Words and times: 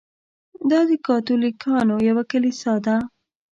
دا 0.69 0.79
د 0.89 0.91
کاتولیکانو 1.07 1.95
یوه 2.09 2.23
کلیسا 2.31 2.73
ده. 2.85 2.97